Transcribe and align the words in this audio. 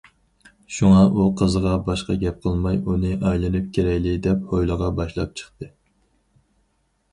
شۇڭا 0.77 1.01
ئۇ 1.09 1.25
قىزىغا 1.41 1.73
باشقا 1.89 2.15
گەپ 2.23 2.39
قىلماي، 2.47 2.81
ئۇنى 2.87 3.13
ئايلىنىپ 3.29 3.69
كېرەيلى، 3.77 4.17
دەپ 4.25 4.51
ھويلىغا 4.55 4.91
باشلاپ 5.03 5.39
چىقتى. 5.43 5.71